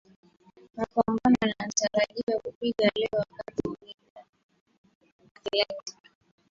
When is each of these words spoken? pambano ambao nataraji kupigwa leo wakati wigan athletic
pambano 0.93 1.37
ambao 1.41 1.55
nataraji 1.59 2.23
kupigwa 2.43 2.91
leo 2.95 3.09
wakati 3.13 3.67
wigan 3.67 4.21
athletic 5.35 5.93